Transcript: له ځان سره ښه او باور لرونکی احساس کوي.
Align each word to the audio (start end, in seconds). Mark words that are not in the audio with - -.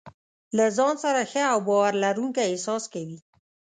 له 0.57 0.65
ځان 0.77 0.95
سره 1.03 1.21
ښه 1.31 1.43
او 1.53 1.59
باور 1.67 1.91
لرونکی 2.03 2.41
احساس 2.49 2.83
کوي. 2.93 3.19